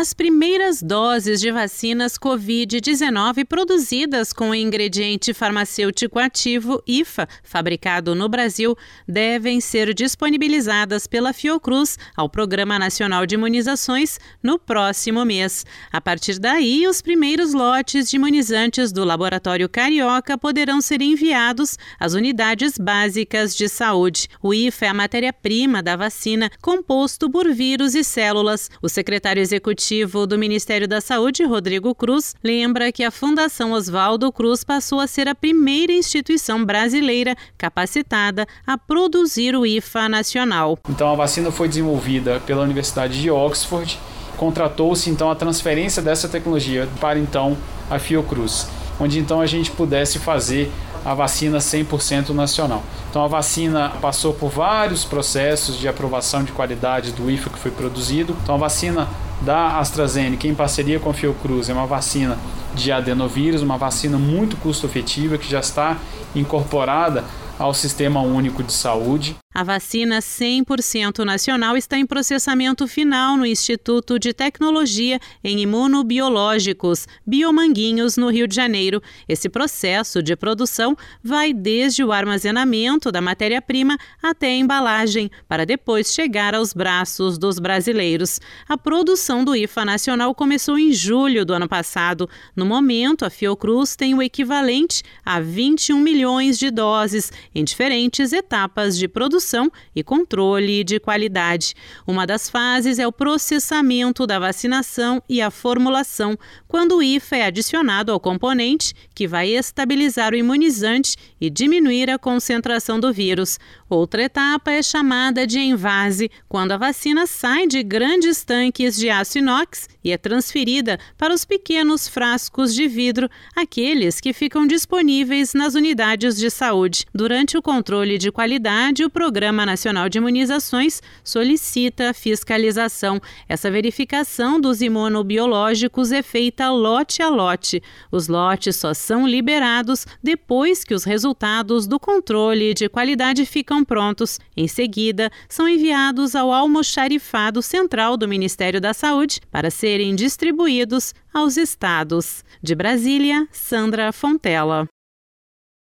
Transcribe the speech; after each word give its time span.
As 0.00 0.14
primeiras 0.14 0.82
doses 0.82 1.42
de 1.42 1.52
vacinas 1.52 2.16
Covid-19 2.16 3.44
produzidas 3.44 4.32
com 4.32 4.48
o 4.48 4.54
ingrediente 4.54 5.34
farmacêutico 5.34 6.18
ativo 6.18 6.82
IFA, 6.86 7.28
fabricado 7.42 8.14
no 8.14 8.26
Brasil, 8.26 8.74
devem 9.06 9.60
ser 9.60 9.92
disponibilizadas 9.92 11.06
pela 11.06 11.34
Fiocruz 11.34 11.98
ao 12.16 12.30
Programa 12.30 12.78
Nacional 12.78 13.26
de 13.26 13.34
Imunizações 13.34 14.18
no 14.42 14.58
próximo 14.58 15.22
mês. 15.22 15.66
A 15.92 16.00
partir 16.00 16.38
daí, 16.38 16.88
os 16.88 17.02
primeiros 17.02 17.52
lotes 17.52 18.08
de 18.08 18.16
imunizantes 18.16 18.92
do 18.92 19.04
Laboratório 19.04 19.68
Carioca 19.68 20.38
poderão 20.38 20.80
ser 20.80 21.02
enviados 21.02 21.76
às 21.98 22.14
unidades 22.14 22.78
básicas 22.78 23.54
de 23.54 23.68
saúde. 23.68 24.28
O 24.42 24.54
IFA 24.54 24.86
é 24.86 24.88
a 24.88 24.94
matéria-prima 24.94 25.82
da 25.82 25.94
vacina, 25.94 26.50
composto 26.62 27.28
por 27.28 27.52
vírus 27.52 27.94
e 27.94 28.02
células. 28.02 28.70
O 28.80 28.88
secretário 28.88 29.42
executivo 29.42 29.89
do 30.28 30.38
Ministério 30.38 30.86
da 30.86 31.00
Saúde, 31.00 31.42
Rodrigo 31.42 31.92
Cruz, 31.96 32.36
lembra 32.44 32.92
que 32.92 33.02
a 33.02 33.10
Fundação 33.10 33.72
Oswaldo 33.72 34.30
Cruz 34.30 34.62
passou 34.62 35.00
a 35.00 35.06
ser 35.08 35.26
a 35.26 35.34
primeira 35.34 35.92
instituição 35.92 36.64
brasileira 36.64 37.34
capacitada 37.58 38.46
a 38.64 38.78
produzir 38.78 39.56
o 39.56 39.66
IFA 39.66 40.08
nacional. 40.08 40.78
Então 40.88 41.10
a 41.12 41.16
vacina 41.16 41.50
foi 41.50 41.66
desenvolvida 41.66 42.38
pela 42.46 42.62
Universidade 42.62 43.20
de 43.20 43.32
Oxford. 43.32 43.98
Contratou-se 44.36 45.10
então 45.10 45.28
a 45.28 45.34
transferência 45.34 46.00
dessa 46.00 46.28
tecnologia 46.28 46.88
para 47.00 47.18
então 47.18 47.56
a 47.90 47.98
Fiocruz, 47.98 48.68
onde 49.00 49.18
então 49.18 49.40
a 49.40 49.46
gente 49.46 49.72
pudesse 49.72 50.20
fazer 50.20 50.70
a 51.04 51.14
vacina 51.14 51.58
100% 51.58 52.30
nacional. 52.30 52.82
Então 53.10 53.24
a 53.24 53.28
vacina 53.28 53.90
passou 54.00 54.32
por 54.32 54.50
vários 54.50 55.04
processos 55.04 55.78
de 55.78 55.88
aprovação 55.88 56.44
de 56.44 56.52
qualidade 56.52 57.12
do 57.12 57.30
IFA 57.30 57.50
que 57.50 57.58
foi 57.58 57.70
produzido. 57.70 58.36
Então 58.42 58.54
a 58.54 58.58
vacina 58.58 59.08
da 59.40 59.78
AstraZeneca 59.78 60.46
em 60.46 60.54
parceria 60.54 61.00
com 61.00 61.10
a 61.10 61.14
Fiocruz 61.14 61.68
é 61.68 61.72
uma 61.72 61.86
vacina 61.86 62.38
de 62.74 62.92
adenovírus, 62.92 63.62
uma 63.62 63.78
vacina 63.78 64.18
muito 64.18 64.56
custo-efetiva 64.56 65.38
que 65.38 65.50
já 65.50 65.60
está 65.60 65.96
incorporada 66.34 67.24
ao 67.58 67.74
Sistema 67.74 68.20
Único 68.20 68.62
de 68.62 68.72
Saúde. 68.72 69.36
A 69.52 69.64
vacina 69.64 70.20
100% 70.20 71.24
nacional 71.24 71.76
está 71.76 71.98
em 71.98 72.06
processamento 72.06 72.86
final 72.86 73.36
no 73.36 73.44
Instituto 73.44 74.16
de 74.16 74.32
Tecnologia 74.32 75.18
em 75.42 75.58
Imunobiológicos, 75.58 77.08
Biomanguinhos, 77.26 78.16
no 78.16 78.30
Rio 78.30 78.46
de 78.46 78.54
Janeiro. 78.54 79.02
Esse 79.28 79.48
processo 79.48 80.22
de 80.22 80.36
produção 80.36 80.96
vai 81.20 81.52
desde 81.52 82.04
o 82.04 82.12
armazenamento 82.12 83.10
da 83.10 83.20
matéria-prima 83.20 83.98
até 84.22 84.46
a 84.46 84.56
embalagem, 84.56 85.28
para 85.48 85.66
depois 85.66 86.14
chegar 86.14 86.54
aos 86.54 86.72
braços 86.72 87.36
dos 87.36 87.58
brasileiros. 87.58 88.40
A 88.68 88.78
produção 88.78 89.44
do 89.44 89.56
IFA 89.56 89.84
nacional 89.84 90.32
começou 90.32 90.78
em 90.78 90.92
julho 90.92 91.44
do 91.44 91.52
ano 91.52 91.68
passado. 91.68 92.30
No 92.54 92.64
momento, 92.64 93.24
a 93.24 93.30
Fiocruz 93.30 93.96
tem 93.96 94.14
o 94.14 94.22
equivalente 94.22 95.02
a 95.24 95.40
21 95.40 95.98
milhões 95.98 96.56
de 96.56 96.70
doses 96.70 97.32
em 97.52 97.64
diferentes 97.64 98.32
etapas 98.32 98.96
de 98.96 99.08
produção 99.08 99.39
produção 99.40 99.72
e 99.96 100.04
controle 100.04 100.84
de 100.84 101.00
qualidade. 101.00 101.74
Uma 102.06 102.26
das 102.26 102.50
fases 102.50 102.98
é 102.98 103.06
o 103.06 103.12
processamento 103.12 104.26
da 104.26 104.38
vacinação 104.38 105.22
e 105.28 105.40
a 105.40 105.50
formulação, 105.50 106.38
quando 106.68 106.96
o 106.96 107.02
IFA 107.02 107.36
é 107.36 107.46
adicionado 107.46 108.12
ao 108.12 108.20
componente 108.20 108.94
que 109.14 109.26
vai 109.26 109.48
estabilizar 109.48 110.32
o 110.32 110.36
imunizante 110.36 111.16
e 111.40 111.48
diminuir 111.48 112.10
a 112.10 112.18
concentração 112.18 113.00
do 113.00 113.12
vírus. 113.12 113.58
Outra 113.88 114.22
etapa 114.22 114.70
é 114.70 114.82
chamada 114.82 115.46
de 115.46 115.58
envase, 115.58 116.30
quando 116.48 116.72
a 116.72 116.76
vacina 116.76 117.26
sai 117.26 117.66
de 117.66 117.82
grandes 117.82 118.44
tanques 118.44 118.96
de 118.96 119.08
aço 119.10 119.38
inox 119.38 119.88
e 120.04 120.12
é 120.12 120.16
transferida 120.16 120.98
para 121.18 121.34
os 121.34 121.44
pequenos 121.44 122.06
frascos 122.06 122.74
de 122.74 122.86
vidro, 122.86 123.28
aqueles 123.56 124.20
que 124.20 124.32
ficam 124.32 124.66
disponíveis 124.66 125.54
nas 125.54 125.74
unidades 125.74 126.36
de 126.36 126.50
saúde. 126.50 127.04
Durante 127.12 127.58
o 127.58 127.62
controle 127.62 128.16
de 128.16 128.30
qualidade, 128.30 129.04
o 129.04 129.10
Programa 129.10 129.29
Nacional 129.64 130.08
de 130.08 130.18
Imunizações 130.18 131.00
solicita 131.22 132.12
fiscalização. 132.12 133.20
Essa 133.48 133.70
verificação 133.70 134.60
dos 134.60 134.82
imunobiológicos 134.82 136.10
é 136.10 136.22
feita 136.22 136.70
lote 136.70 137.22
a 137.22 137.28
lote. 137.28 137.82
Os 138.10 138.28
lotes 138.28 138.76
só 138.76 138.92
são 138.92 139.26
liberados 139.26 140.06
depois 140.22 140.82
que 140.82 140.94
os 140.94 141.04
resultados 141.04 141.86
do 141.86 142.00
controle 142.00 142.74
de 142.74 142.88
qualidade 142.88 143.46
ficam 143.46 143.84
prontos. 143.84 144.38
Em 144.56 144.66
seguida, 144.66 145.30
são 145.48 145.68
enviados 145.68 146.34
ao 146.34 146.52
almoxarifado 146.52 147.62
central 147.62 148.16
do 148.16 148.26
Ministério 148.26 148.80
da 148.80 148.92
Saúde 148.92 149.40
para 149.50 149.70
serem 149.70 150.14
distribuídos 150.14 151.14
aos 151.32 151.56
estados. 151.56 152.44
De 152.62 152.74
Brasília, 152.74 153.46
Sandra 153.52 154.12
Fontela. 154.12 154.88